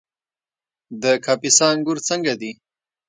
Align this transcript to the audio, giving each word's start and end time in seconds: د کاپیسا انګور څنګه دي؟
د 1.01 1.03
کاپیسا 1.25 1.65
انګور 1.73 1.97
څنګه 2.09 2.33
دي؟ 2.41 2.51